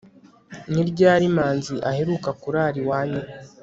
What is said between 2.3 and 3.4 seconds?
kurara iwanyu